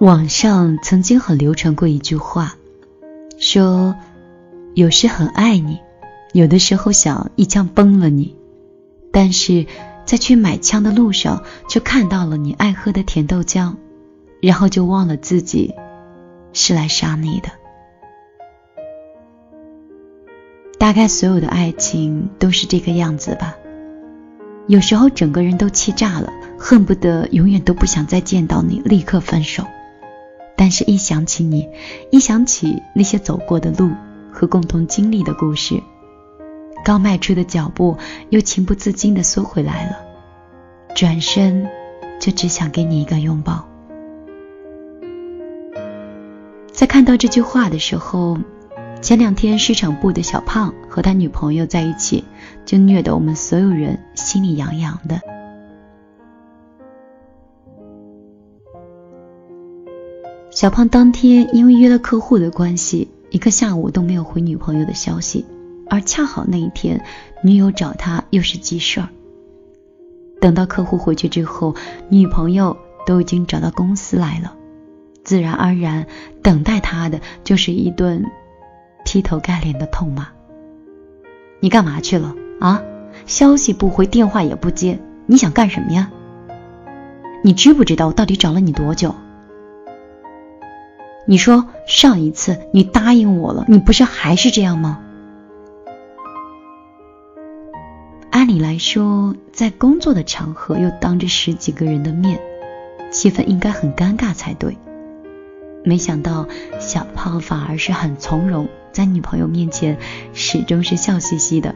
[0.00, 2.54] 网上曾经很流传过一句话，
[3.36, 3.96] 说
[4.74, 5.80] 有时很爱你，
[6.32, 8.36] 有的时候想一枪崩了你，
[9.10, 9.66] 但是
[10.04, 13.74] 在去买枪的路上，却看到了你爱喝的甜豆浆，
[14.40, 15.74] 然后就忘了自己
[16.52, 17.48] 是来杀你的。
[20.78, 23.56] 大概所有的爱情都是这个样子吧。
[24.68, 29.64] 有时候整个人都气炸了，恨不得永远都不想再见到你，立刻分手。
[30.58, 31.68] 但是，一想起你，
[32.10, 33.92] 一想起那些走过的路
[34.32, 35.80] 和共同经历的故事，
[36.84, 37.96] 刚迈出的脚步
[38.28, 39.96] 又情不自禁地缩回来了，
[40.96, 41.66] 转身
[42.20, 43.64] 就只想给你一个拥抱。
[46.72, 48.36] 在看到这句话的时候。
[49.00, 52.24] 前两天市场部的小胖和他女朋友在一起，
[52.64, 55.20] 就虐得我们所有人心里痒痒的。
[60.58, 65.46] 小胖当天因为约了客户的关系，一个下午都没有回女朋友的消息，
[65.88, 67.04] 而恰好那一天
[67.44, 69.08] 女友找他又是急事儿。
[70.40, 71.76] 等到客户回去之后，
[72.08, 74.56] 女朋友都已经找到公司来了，
[75.22, 76.08] 自然而然
[76.42, 78.24] 等待他的就是一顿。
[79.04, 80.26] 劈头盖脸的痛骂
[81.62, 82.82] ：“你干嘛去了啊？
[83.26, 86.10] 消息不回，电话也不接，你想干什么呀？
[87.44, 89.14] 你知不知道我到底找了你多久？
[91.30, 94.98] 你说上一次你答应我了，你不是还是这样吗？
[98.30, 102.40] 按理来说，在工作的场合又当着十几个人的面，
[103.10, 104.78] 气氛应该很尴尬才对。
[105.84, 106.48] 没想到
[106.80, 109.98] 小胖反而是很从容。”在女朋友面前，
[110.32, 111.74] 始终是笑嘻嘻的，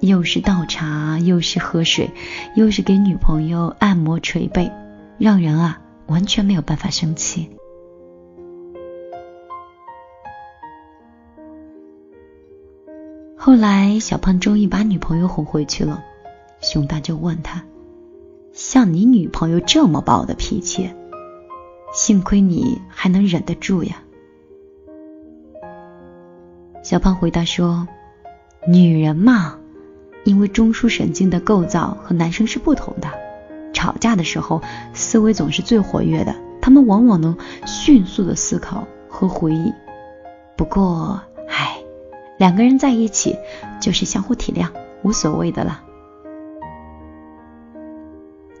[0.00, 2.10] 又是倒茶，又是喝水，
[2.56, 4.72] 又是给女朋友按摩捶背，
[5.18, 7.48] 让人啊完全没有办法生气。
[13.48, 16.04] 后来，小胖终于把女朋友哄回去了，
[16.60, 17.64] 熊大就问他
[18.52, 20.90] ：“像你女朋友这么暴的脾气，
[21.90, 24.02] 幸亏你还能忍得住呀。”
[26.84, 27.88] 小胖回答说
[28.68, 29.58] ：“女人嘛，
[30.24, 33.08] 因为中枢神经的构造和男生是不同的，
[33.72, 34.60] 吵架的时候
[34.92, 37.34] 思维总是最活跃的，他们往往能
[37.64, 39.72] 迅速的思考和回忆。
[40.54, 41.77] 不过，唉，
[42.38, 43.36] 两个人在一起
[43.80, 44.70] 就是相互体谅，
[45.02, 45.82] 无所谓的了。”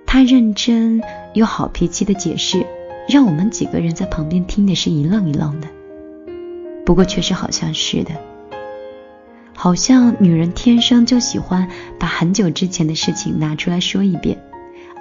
[0.04, 1.02] 他认真
[1.34, 2.66] 又好脾气的解释，
[3.08, 5.68] 让我们几个人在旁边听的是一愣一愣的。
[6.84, 8.12] 不过确实好像是的，
[9.54, 11.68] 好像女人天生就喜欢
[12.00, 14.42] 把很久之前的事情拿出来说一遍，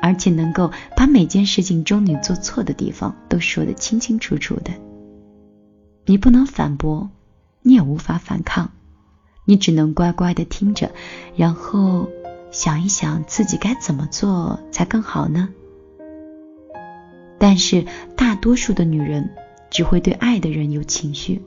[0.01, 4.71] 而且能够把每件事情中你做错的地方都说得清清楚楚的。
[6.05, 7.09] 你不能反驳，
[7.61, 8.71] 你也无法反抗，
[9.45, 10.91] 你只能乖乖的听着，
[11.35, 12.09] 然后
[12.51, 15.49] 想一想自己该怎么做才更好呢？
[17.39, 17.85] 但是
[18.15, 19.29] 大多数的女人
[19.69, 21.41] 只会对爱的人有情绪。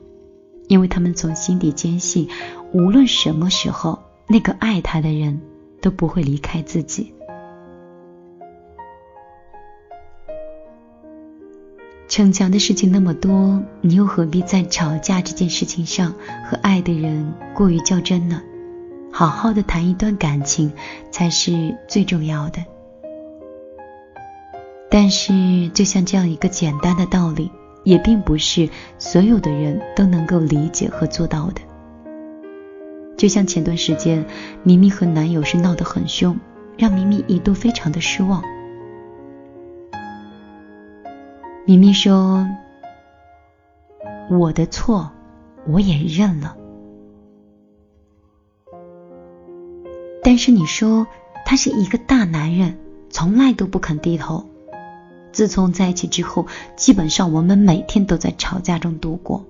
[0.67, 2.29] 因为他们从心底坚信，
[2.71, 5.41] 无论什么时候，那个爱他的人
[5.81, 7.13] 都不会离开自己。
[12.11, 16.13] 逞强的事情那么多，你又何必在吵架这件事情上
[16.45, 18.41] 和爱的人过于较真呢？
[19.13, 20.73] 好好的谈一段感情
[21.09, 22.65] 才是最重要的。
[24.89, 27.49] 但是，就像这样一个简单的道理。
[27.83, 31.61] 也并不是所有的人都能够理解和做到的。
[33.17, 34.23] 就像前段时间，
[34.61, 36.37] 明明和男友是闹得很凶，
[36.77, 38.43] 让明明一度非常的失望。
[41.65, 42.47] 明明说
[44.31, 45.11] ：“我的错，
[45.67, 46.57] 我也认了。”
[50.23, 51.07] 但是你说
[51.45, 52.77] 他是一个大男人，
[53.09, 54.45] 从来都不肯低头。
[55.31, 59.45] 自从在一起之后，基本上我们每天都在吵架中度过。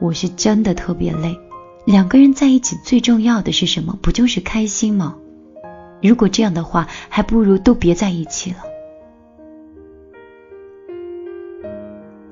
[0.00, 1.38] 我是真的特别累。
[1.84, 3.98] 两个人在一起最重要的是什么？
[4.00, 5.16] 不就是开心吗？
[6.02, 8.58] 如果这样的话，还不如都别在一起了。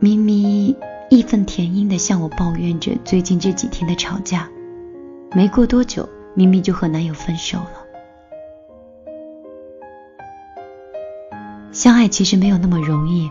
[0.03, 0.75] 咪咪
[1.11, 4.49] 义愤填膺的向我抱怨着最近这几天的吵架。
[5.35, 7.85] 没过多久，咪咪就和男友分手了。
[11.71, 13.31] 相爱其实没有那么容易，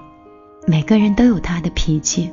[0.68, 2.31] 每个人都有他的脾气。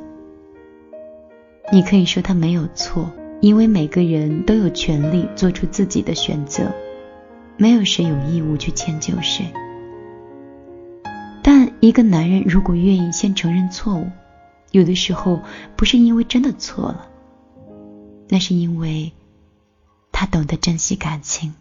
[1.73, 3.11] 你可以说他没有错，
[3.41, 6.71] 因为每个人都有权利做出自己的选择，
[7.57, 9.47] 没有谁有义务去迁就谁。
[11.43, 14.07] 但一个男人如果愿意先承认错误，
[14.77, 15.41] 有的时候
[15.75, 17.09] 不是因为真的错了，
[18.29, 19.11] 那是因为
[20.13, 21.55] 他懂得珍惜感情。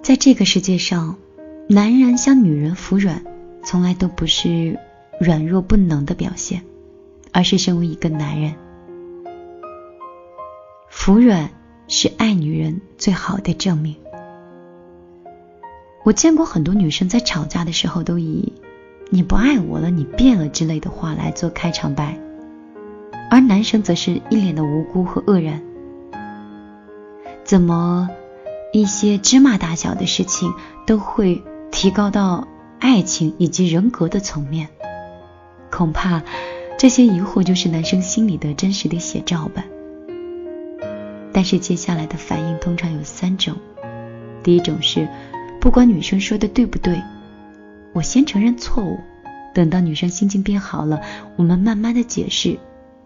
[0.00, 1.18] 在这个世界上，
[1.68, 3.24] 男人向女人服软，
[3.64, 4.78] 从来都不是
[5.20, 6.62] 软弱不能的表现，
[7.32, 8.54] 而是身为一个男人，
[10.88, 11.50] 服软
[11.88, 13.96] 是爱女人最好的证明。
[16.02, 18.52] 我见过很多女生在吵架的时候，都以
[19.10, 22.18] “你不爱我了，你变了”之类的话来做开场白，
[23.30, 25.62] 而男生则是一脸的无辜和愕然。
[27.44, 28.08] 怎么？
[28.72, 30.54] 一些芝麻大小的事情
[30.86, 31.42] 都会
[31.72, 32.46] 提高到
[32.78, 34.68] 爱情以及人格的层面，
[35.72, 36.22] 恐怕
[36.78, 39.64] 这些疑惑就是男生心里的真实的写照吧。
[41.32, 43.56] 但是接下来的反应通常有三种：
[44.44, 45.08] 第一种是
[45.60, 47.00] 不管女生说的对不对，
[47.92, 48.98] 我先承认错误，
[49.54, 51.02] 等到女生心情变好了，
[51.36, 52.58] 我们慢慢的解释，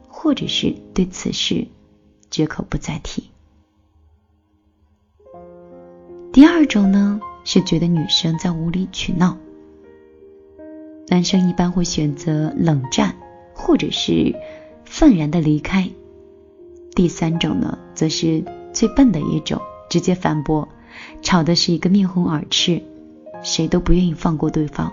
[0.08, 1.66] 或者是对此事
[2.30, 3.24] 绝口不再提。
[6.32, 9.36] 第二种呢，是觉得女生在无理取闹，
[11.08, 13.16] 男生一般会选择冷战，
[13.52, 14.34] 或者是
[14.84, 15.90] 愤然的离开。
[16.94, 19.60] 第三种呢，则是最笨的一种，
[19.90, 20.68] 直接反驳，
[21.22, 22.82] 吵的是一个面红耳赤，
[23.42, 24.92] 谁都不愿意放过对方。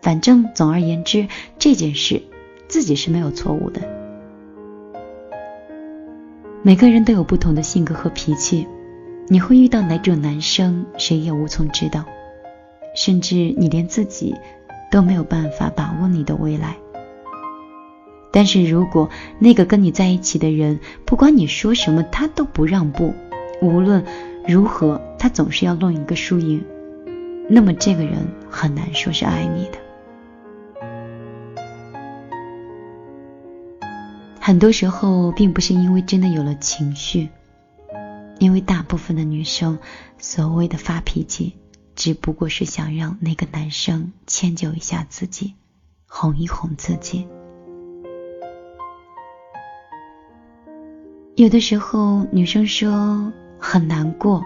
[0.00, 1.28] 反正总而言之，
[1.58, 2.22] 这件事
[2.68, 3.80] 自己是没有错误的。
[6.62, 8.66] 每个人都有不同的性格和脾气。
[9.28, 12.04] 你会遇到哪种男生，谁也无从知道，
[12.94, 14.34] 甚至你连自己
[14.90, 16.76] 都没有办法把握你的未来。
[18.32, 19.08] 但是如果
[19.38, 23.14] 那个跟你在一起的人，不管你说什么，他都不让步，
[23.62, 24.04] 无论
[24.46, 26.64] 如何，他总是要弄一个输赢，
[27.48, 29.78] 那么这个人很难说是爱你的。
[34.40, 37.28] 很多时候，并不是因为真的有了情绪。
[38.40, 39.78] 因为大部分的女生
[40.18, 41.54] 所谓的发脾气，
[41.94, 45.54] 只不过是想让那个男生迁就一下自己，
[46.08, 47.28] 哄一哄自己。
[51.36, 54.42] 有的时候女生说很难过，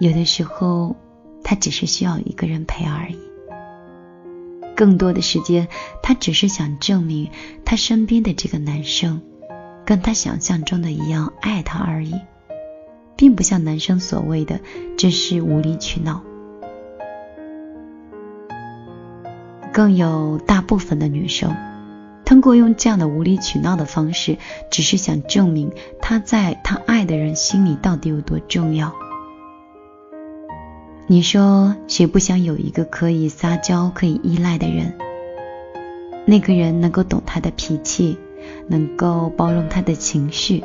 [0.00, 0.96] 有的时候
[1.44, 3.18] 她只是需要一个人陪而已。
[4.74, 5.68] 更多的时间，
[6.02, 7.30] 她只是想证明
[7.64, 9.22] 她身边的这个男生，
[9.84, 12.14] 跟她想象中的一样爱她而已。
[13.16, 14.60] 并不像男生所谓的
[14.96, 16.22] 只是无理取闹，
[19.74, 21.54] 更有大部分的女生
[22.24, 24.38] 通过用这样的无理取闹的方式，
[24.70, 25.70] 只是想证明
[26.00, 28.94] 他在他爱的人心里到底有多重要。
[31.10, 34.96] 你说谁不想有一个可以撒娇、可以依赖的人？
[36.24, 38.16] 那个人能够懂他的脾气，
[38.68, 40.62] 能够包容他的情绪。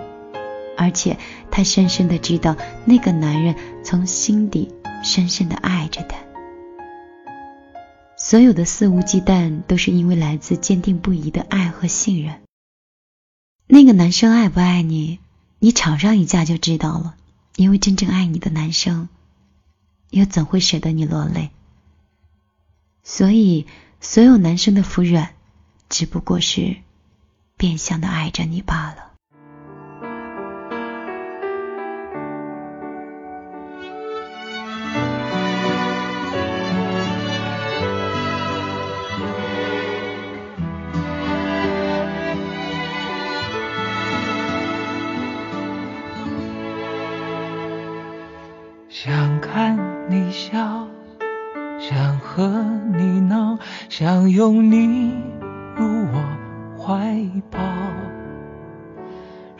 [0.78, 1.18] 而且，
[1.50, 2.56] 他深深的知道，
[2.86, 4.72] 那个男人从心底
[5.04, 6.16] 深深的爱着他。
[8.16, 12.36] 所有的肆无忌惮，都是因为来自坚定不移的爱和信任。
[13.66, 15.18] 那个男生爱不爱你，
[15.58, 17.16] 你吵上一架就知道了。
[17.56, 19.10] 因为真正爱你的男生，
[20.16, 21.50] 又怎会舍得你落泪？
[23.04, 23.68] 所以，
[24.00, 25.34] 所有男生的服软，
[25.90, 26.78] 只不过是
[27.58, 29.15] 变相的爱着你罢了。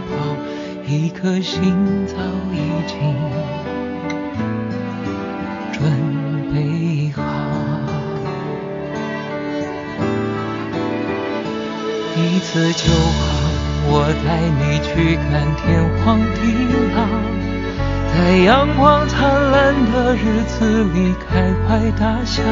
[0.91, 2.15] 一颗心早
[2.51, 3.15] 已经
[5.71, 5.79] 准
[6.53, 7.23] 备好。
[12.17, 13.23] 一次就好，
[13.87, 14.27] 我带
[14.59, 15.63] 你去看天
[16.03, 16.41] 荒地
[16.93, 16.99] 老。
[18.13, 19.15] 在阳光灿
[19.49, 22.43] 烂的日子里开怀大笑，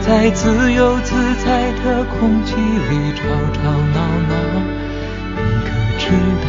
[0.00, 3.20] 在自由自在的空气里吵
[3.52, 3.60] 吵
[3.92, 4.32] 闹闹。
[5.36, 6.08] 你可知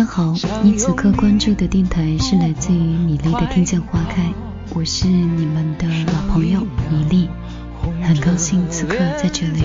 [0.00, 4.22] 上好，你此刻关注的电台是来自于米粒的《听见花开》，
[4.74, 7.28] 我是你们的老朋友米粒，
[8.02, 9.62] 很高兴此刻在这里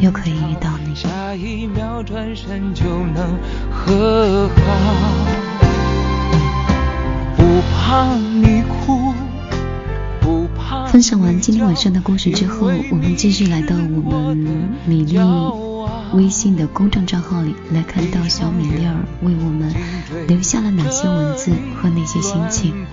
[0.00, 0.94] 又可以遇到你。
[10.88, 15.71] 分享完今天晚上的故事之后，我们继续来到我们米粒。
[16.12, 19.74] 微信的公众账号里来看到小米粒儿为我们
[20.28, 22.86] 留下了哪些文字和哪些心情。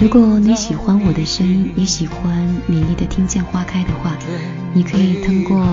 [0.00, 4.16] 如果你喜欢我的声音，也喜欢米粒的听见花开的话，
[4.72, 5.64] 你可以通过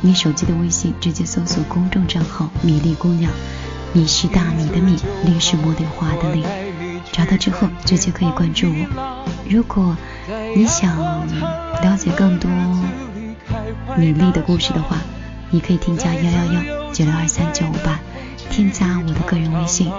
[0.00, 3.30] 你手机的微信直接搜索公众账号米粒姑娘，
[3.92, 6.44] 米是大米的米，粒是茉莉花的粒，
[7.12, 9.24] 找到之后直接可以关注我。
[9.48, 9.96] 如果
[10.56, 10.96] 你想
[11.82, 12.50] 了解更多
[13.98, 14.96] 米粒的故事的话，
[15.54, 18.00] 你可以添加幺幺幺九六二三九五八，
[18.48, 19.92] 添加我的个人微信，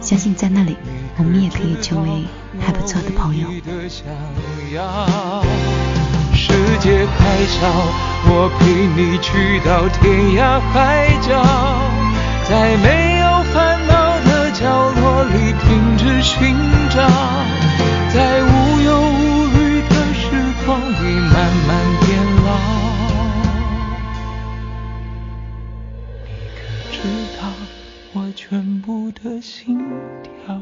[0.00, 0.76] 相信在那里
[1.18, 2.24] 我们也可以成为
[2.60, 3.48] 还不错的朋友。
[6.32, 7.66] 世界太小，
[8.30, 11.42] 我陪你去到天涯海角，
[12.48, 14.62] 在没有烦恼的角
[14.94, 16.54] 落里停止寻
[16.88, 17.02] 找，
[18.14, 20.30] 在无忧无虑的时
[20.64, 21.34] 光里慢
[21.66, 21.89] 慢
[28.32, 29.78] 全部的心
[30.22, 30.60] 跳，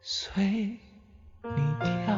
[0.00, 0.42] 随
[1.42, 1.50] 你
[1.80, 2.14] 跳。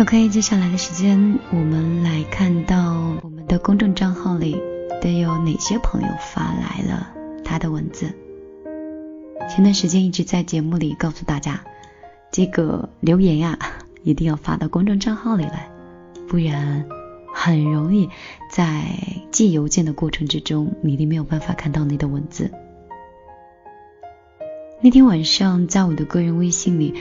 [0.00, 4.60] OK，接下来的时间，我们来看到我们的公众账号里
[5.02, 7.12] 都有哪些朋友发来了
[7.44, 8.14] 他的文字。
[9.48, 11.60] 前段时间一直在节目里告诉大家，
[12.30, 13.58] 这个留言呀，
[14.02, 15.70] 一定要发到公众账号里来，
[16.28, 16.99] 不然。
[17.32, 18.10] 很容易
[18.50, 18.84] 在
[19.30, 22.50] 寄邮件的过程之中，米粒没有办法看到你的文字。
[24.82, 26.94] 那天晚上在我的个人微信里，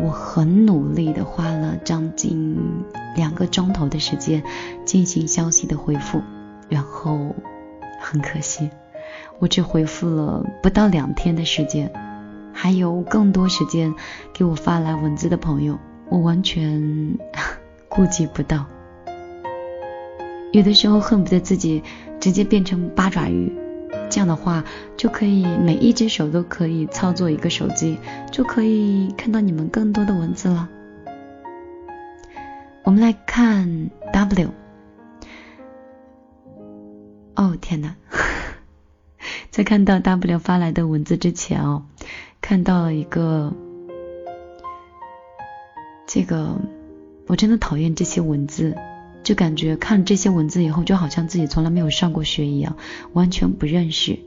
[0.00, 2.56] 我很努力的花了将近
[3.16, 4.42] 两个钟头的时间
[4.84, 6.22] 进行消息的回复，
[6.68, 7.34] 然后
[8.00, 8.70] 很可惜，
[9.40, 11.92] 我只回复了不到两天的时间，
[12.52, 13.94] 还有更多时间
[14.32, 17.18] 给我发来文字的朋友，我完全
[17.88, 18.64] 顾及不到。
[20.54, 21.82] 有的时候恨不得自己
[22.20, 23.52] 直接变成八爪鱼，
[24.08, 24.64] 这样的话
[24.96, 27.98] 就可以每一只手都可以操作一个手机，
[28.30, 30.68] 就可以看到你们更多的文字了。
[32.84, 34.50] 我们来看 W。
[37.34, 37.96] 哦天哪，
[39.50, 41.82] 在看到 W 发来的文字之前哦，
[42.40, 43.52] 看到了一个
[46.06, 46.56] 这个，
[47.26, 48.76] 我真的讨厌这些文字。
[49.24, 52.76] 就感觉看这些文字以后，就好像自己从来没有上过学一样，
[53.14, 54.18] 完全不认识。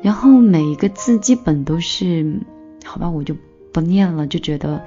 [0.00, 2.40] 然后每一个字基本都是，
[2.82, 3.36] 好吧，我就
[3.72, 4.26] 不念了。
[4.26, 4.82] 就觉得，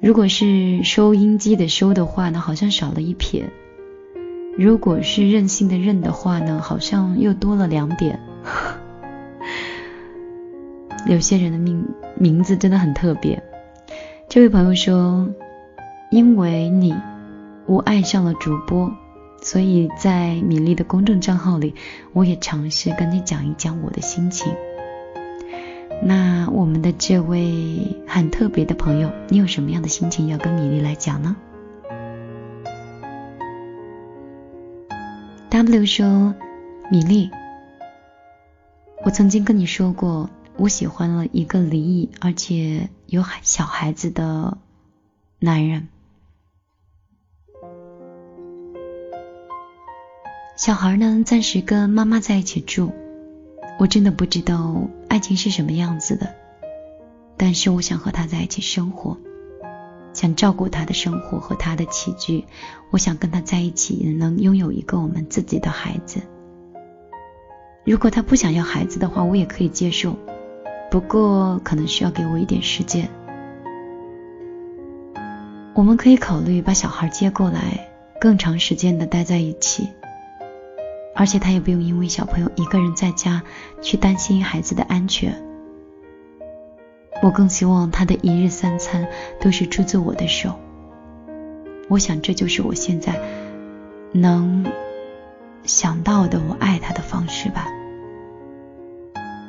[0.00, 3.44] 如果是收音机的收的话呢，好像少了一撇；
[4.58, 8.18] 如果是任性的任的话呢，好像又多了两点。
[11.06, 13.40] 有些人的名名字真的很特别。
[14.28, 15.28] 这位朋友说，
[16.10, 16.92] 因为你。
[17.68, 18.90] 我爱上了主播，
[19.42, 21.74] 所以在米粒的公众账号里，
[22.14, 24.50] 我也尝试跟你讲一讲我的心情。
[26.02, 31.36] 那我们的这位很特别的朋友，你有什么样的心情要跟米粒来讲呢
[35.50, 36.34] ？W 说，
[36.90, 37.30] 米粒，
[39.04, 44.56] 我曾经跟你说过，我喜欢了一个离异而且有小孩子的
[45.38, 45.88] 男人。
[50.58, 52.90] 小孩呢，暂时跟妈妈在一起住。
[53.78, 56.34] 我真的不知道爱情是什么样子的，
[57.36, 59.16] 但是我想和他在一起生活，
[60.12, 62.44] 想照顾他的生活和他的起居。
[62.90, 66.20] 我想跟他在一起，能拥有一个我们自己的孩子。
[67.84, 70.16] 如果他不想要孩子的话，我也可以接受，
[70.90, 73.08] 不过可能需要给我一点时间。
[75.72, 77.88] 我们可以考虑把小孩接过来，
[78.20, 79.88] 更长时间的待在一起。
[81.18, 83.42] 而且他也不用因为小朋友一个人在家
[83.82, 85.34] 去担心孩子的安全。
[87.20, 89.08] 我更希望他的一日三餐
[89.40, 90.54] 都是出自我的手。
[91.88, 93.20] 我想这就是我现在
[94.12, 94.64] 能
[95.64, 97.66] 想到的我爱他的方式吧。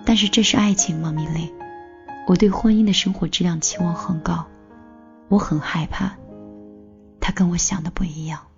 [0.05, 1.53] 但是这是爱情吗，米粒？
[2.25, 4.47] 我对婚姻的生活质量期望很高，
[5.27, 6.17] 我很害怕
[7.19, 8.49] 他跟我想的不一样。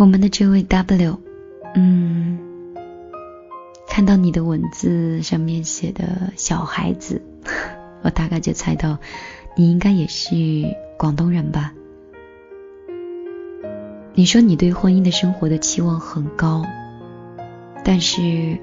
[0.00, 1.18] 我们的这位 W，
[1.74, 2.38] 嗯，
[3.86, 7.20] 看到你的文字上面写的小孩子，
[8.00, 8.96] 我大概就猜到
[9.58, 10.34] 你应该也是
[10.96, 11.74] 广东人吧。
[14.14, 16.64] 你说你对婚姻的生活的期望很高，
[17.84, 18.58] 但是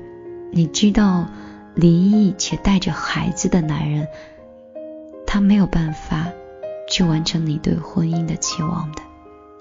[0.52, 1.28] 你知道
[1.76, 4.08] 离异且带着孩子的男人，
[5.28, 6.30] 他没有办法
[6.90, 9.04] 去完成你对婚姻的期望的。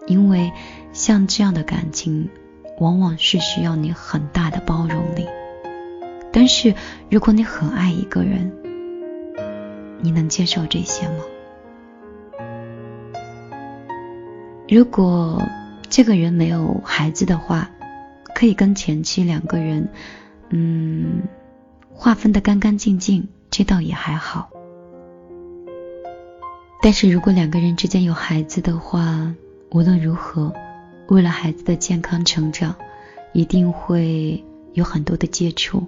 [0.06, 0.52] 因为
[0.92, 2.28] 像这样的感情，
[2.78, 5.26] 往往是需要你很大的包容力。
[6.32, 6.74] 但是
[7.10, 8.52] 如果你很爱一个人，
[10.00, 11.24] 你能接受这些吗？
[14.68, 15.42] 如果
[15.88, 17.70] 这个人没有孩子的话，
[18.34, 19.88] 可以跟前妻两个人，
[20.50, 21.22] 嗯，
[21.94, 24.50] 划分的干干净净，这倒也还好。
[26.82, 29.34] 但是如果两个人之间有孩子的话，
[29.76, 30.54] 无论如何，
[31.08, 32.74] 为了孩子的健康成长，
[33.34, 35.86] 一定会有很多的接触，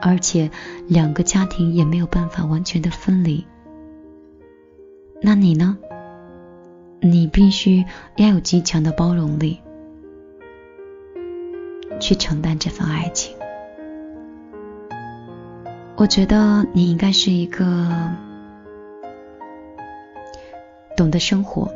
[0.00, 0.50] 而且
[0.88, 3.44] 两个家庭也没有办法完全的分离。
[5.20, 5.76] 那你呢？
[7.00, 7.84] 你必须
[8.16, 9.60] 要有极强的包容力，
[12.00, 13.36] 去承担这份爱情。
[15.96, 17.66] 我觉得你应该是一个
[20.96, 21.70] 懂得生活。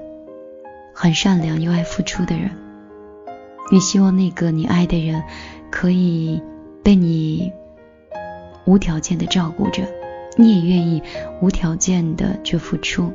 [0.99, 2.51] 很善良又爱付出的人，
[3.71, 5.23] 你希望那个你爱的人
[5.71, 6.43] 可以
[6.83, 7.53] 被你
[8.65, 9.83] 无条件的照顾着，
[10.39, 11.03] 你也愿意
[11.43, 13.13] 无条件的去付出。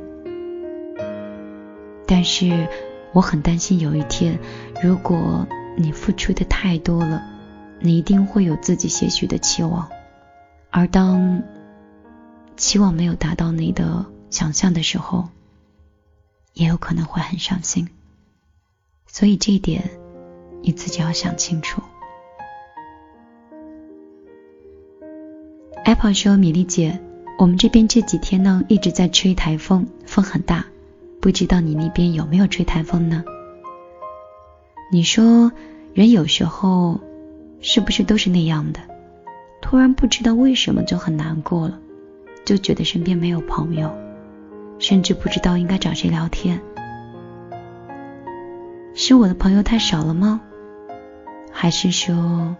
[2.06, 2.68] 但是
[3.12, 4.38] 我很担心有一天，
[4.80, 7.20] 如果你付出的太多了，
[7.80, 9.88] 你一定会有自己些许的期望，
[10.70, 11.42] 而当
[12.56, 15.28] 期望没有达到你的想象的时候。
[16.54, 17.88] 也有可能会很伤心，
[19.06, 19.90] 所以这一点
[20.62, 21.82] 你自己要想清楚。
[25.84, 27.00] Apple 说：“米粒姐，
[27.38, 30.66] 我们这边这几天呢一直在吹台风，风很大，
[31.20, 33.24] 不知道你那边有没有吹台风呢？”
[34.92, 35.50] 你说
[35.94, 37.00] 人有时候
[37.60, 38.80] 是不是都是那样的？
[39.60, 41.80] 突然不知道为什么就很难过了，
[42.44, 43.90] 就觉得身边没有朋友。
[44.78, 46.60] 甚至不知道应该找谁聊天，
[48.94, 50.40] 是我的朋友太少了吗？
[51.52, 52.56] 还是说，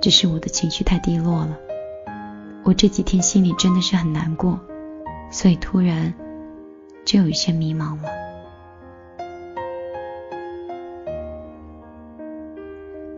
[0.00, 1.58] 只是我的情绪太低落了？
[2.64, 4.60] 我这几天心里真的是很难过，
[5.30, 6.14] 所以突然
[7.04, 8.08] 就有一些迷茫了。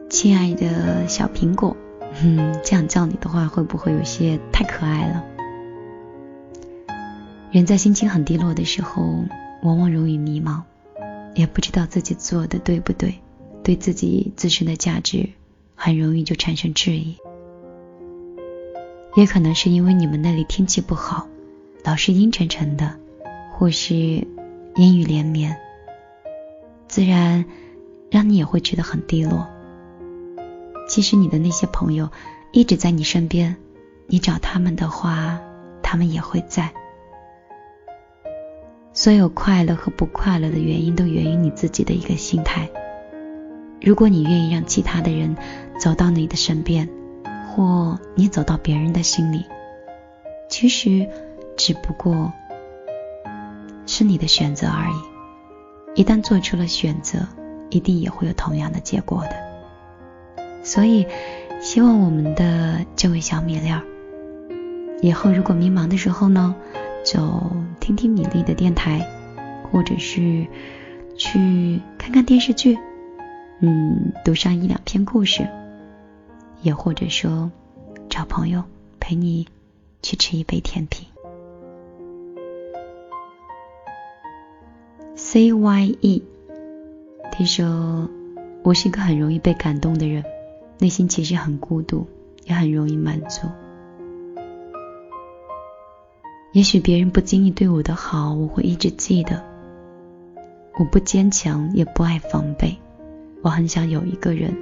[0.09, 1.77] 亲爱的小苹果，
[2.23, 5.23] 嗯， 这样叫你的话会不会有些太可爱了？
[7.55, 9.25] 人在心情很低落的时候，
[9.63, 10.63] 往往容易迷茫，
[11.37, 13.15] 也不知道自己做的对不对，
[13.63, 15.31] 对自己自身的价值
[15.77, 17.17] 很容易就产生质疑。
[19.15, 21.29] 也可能是因为你们那里天气不好，
[21.85, 22.99] 老是阴沉沉的，
[23.53, 23.95] 或是
[24.75, 25.57] 阴雨连绵，
[26.89, 27.45] 自然
[28.11, 29.47] 让你也会觉得很低落。
[30.89, 32.11] 其实你的那些朋友
[32.51, 33.55] 一直在你身边，
[34.09, 35.39] 你找他们的话，
[35.85, 36.75] 他们也会在。
[38.97, 42.71] 所有快乐和不快乐的原因都源于你自己的一个心态。
[43.83, 45.37] 如果你愿意让其他的人
[45.81, 46.89] 走到你的身边，
[47.49, 49.45] 或你走到别人的心里，
[50.49, 51.09] 其实
[51.57, 52.33] 只不过
[53.85, 56.01] 是你的选择而已。
[56.01, 57.27] 一旦做出了选择，
[57.71, 60.45] 一定也会有同样的结果的。
[60.63, 61.05] 所以，
[61.61, 63.83] 希望我们的这位小米粒儿，
[65.03, 66.55] 以后如果迷茫的时候呢，
[67.05, 67.21] 就
[67.81, 69.07] 听听米粒的电台，
[69.71, 70.47] 或者是
[71.17, 72.79] 去看看电视剧，
[73.61, 75.47] 嗯，读上一两篇故事，
[76.63, 77.53] 也或者说
[78.09, 78.65] 找朋友
[78.99, 79.47] 陪你
[80.03, 81.07] 去吃一杯甜品。
[85.15, 86.23] C Y E，
[87.31, 88.09] 他说
[88.65, 90.25] ：“我是一个很容易被感动的人，
[90.79, 92.07] 内心其实很孤独，
[92.45, 93.47] 也很容易满足。
[96.55, 99.43] 也许别人不经意对我的好，我会一直记得。
[100.79, 102.77] 我不坚强，也不爱防备。
[103.43, 104.57] 我很想有一个人，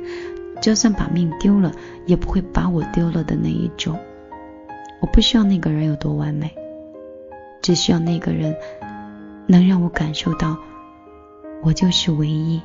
[0.63, 1.71] 就算把命丢了，
[2.07, 3.99] 也不会把我丢了的那一种。
[5.03, 6.51] 我不需要那个人有多完美，
[7.61, 8.57] 只需要那个人。”
[9.47, 10.57] 能让我感受到，
[11.63, 12.63] 我就是唯一。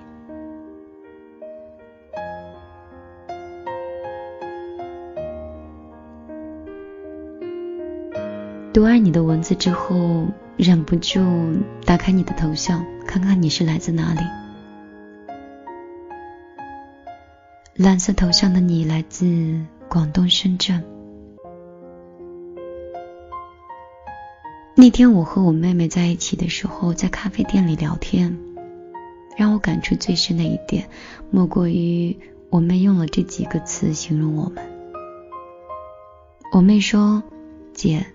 [8.97, 11.19] 你的文字之后，忍不住
[11.85, 14.21] 打开你的头像，看看你是来自哪里。
[17.75, 20.83] 蓝色头像的你来自广东深圳。
[24.75, 28.37] 那天我和我妹妹在一起的时候，在咖啡店里聊天，
[29.35, 30.87] 让我感触最深的一点，
[31.31, 32.17] 莫过于
[32.49, 34.63] 我妹用了这几个词形容我们。
[36.51, 37.21] 我妹说
[37.73, 38.05] ：“姐，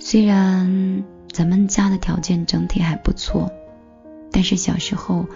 [0.00, 3.48] 虽然咱们家的条件整体还不错，
[4.32, 5.26] 但是小时候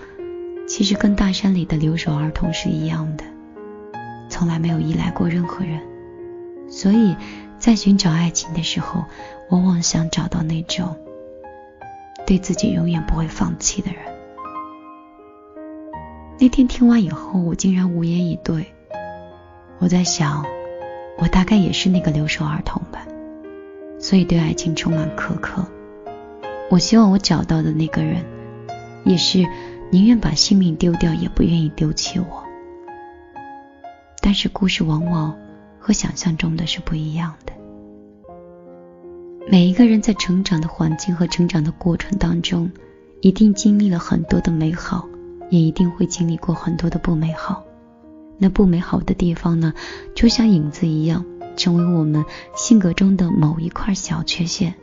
[0.66, 3.24] 其实跟大山里的留守儿童是一样的，
[4.28, 5.80] 从来没有依赖过任何人，
[6.68, 7.14] 所以。”
[7.56, 9.04] 在寻找爱情的时候，
[9.48, 10.94] 往往想找到那种
[12.26, 14.02] 对自己永远不会放弃的人。
[16.38, 18.66] 那天听完以后，我竟然无言以对。
[19.78, 20.44] 我在想，
[21.16, 23.06] 我大概也是那个留守儿童吧，
[24.04, 25.64] 所以对爱情充满苛刻。
[26.70, 28.22] 我希望我找到的那个人，
[29.02, 29.46] 也是
[29.90, 32.44] 宁愿把性命丢掉，也不愿意丢弃我。
[34.20, 35.34] 但是故事往往
[35.78, 37.54] 和想象中的是不一样的。
[39.50, 42.70] 每一个人在成长的环境和成长的过程当中，
[43.22, 45.08] 一定经历了很多的美好，
[45.48, 47.64] 也一定会经历过很多的不美好。
[48.36, 49.72] 那不美好的地方呢，
[50.14, 51.24] 就像影子一样，
[51.56, 54.74] 成为我们性格中的某一块小缺陷。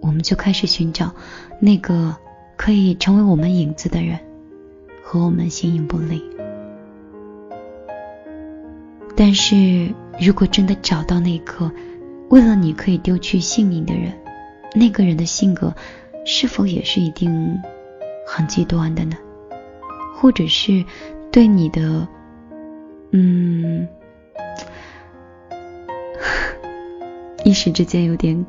[0.00, 1.12] 我们就开始寻找
[1.60, 2.14] 那个
[2.56, 4.18] 可以成为我们影子的人，
[5.02, 6.22] 和我们形影不离。
[9.16, 11.70] 但是如果真的找到那个，
[12.28, 14.12] 为了你可以丢去性命的人，
[14.74, 15.74] 那个人的性格
[16.26, 17.58] 是否也是一定
[18.26, 19.16] 很极端的呢？
[20.16, 20.84] 或者是
[21.30, 22.06] 对你的，
[23.12, 23.86] 嗯，
[27.54, 28.44] 时之间有点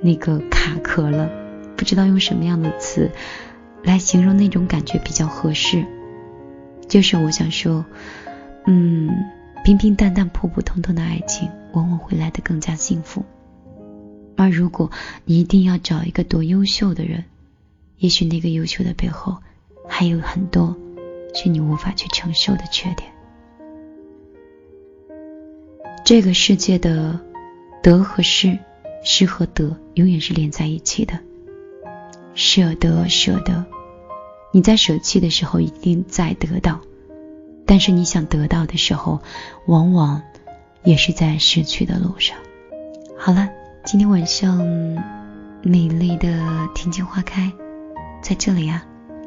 [0.00, 1.28] 那个卡壳了，
[1.76, 3.10] 不知道用什么样的词
[3.82, 5.84] 来形容那种感觉比较合适。
[6.88, 7.84] 就是我想说，
[8.66, 9.10] 嗯。
[9.62, 13.22] 平平淡淡、普普通通的爱情，往往会来得更加幸福。
[14.34, 14.90] 而如果
[15.26, 17.24] 你一定要找一个多优秀的人，
[17.98, 19.36] 也许那个优秀的背后，
[19.86, 20.74] 还有很多
[21.34, 23.12] 是你无法去承受的缺点。
[26.06, 27.20] 这个世界的
[27.82, 28.58] 得和失，
[29.02, 31.18] 失和得，永远是连在一起的。
[32.34, 33.64] 舍得，舍得，
[34.52, 36.80] 你在舍弃的时候，一定在得到。
[37.66, 39.20] 但是你想得到的时候，
[39.66, 40.22] 往往
[40.82, 42.36] 也是在失去的路上。
[43.18, 43.48] 好了，
[43.84, 44.58] 今天晚上
[45.62, 47.52] 美丽的天津花开，
[48.22, 48.84] 在这里啊，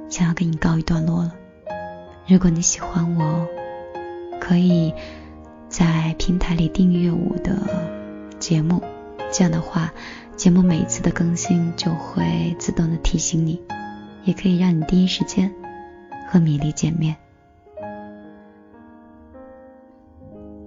[0.10, 1.34] 想要跟你告一段落了。
[2.28, 3.48] 如果你喜欢我，
[4.40, 4.94] 可以
[5.70, 7.58] 在平台里订阅我的
[8.44, 8.84] 节目，
[9.32, 9.94] 这样的话，
[10.36, 13.64] 节目每一次的更新就会自动的提醒你，
[14.26, 15.50] 也可以让你第一时间
[16.28, 17.16] 和米粒见面。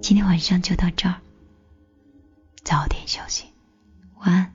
[0.00, 1.16] 今天晚上就到这儿，
[2.64, 3.44] 早点休息。
[4.20, 4.54] 晚安